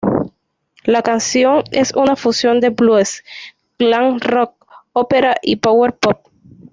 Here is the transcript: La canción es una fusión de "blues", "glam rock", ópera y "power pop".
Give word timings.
La 0.83 1.03
canción 1.03 1.63
es 1.69 1.93
una 1.93 2.15
fusión 2.15 2.59
de 2.59 2.69
"blues", 2.69 3.23
"glam 3.77 4.17
rock", 4.19 4.55
ópera 4.93 5.35
y 5.43 5.57
"power 5.57 5.93
pop". 5.93 6.25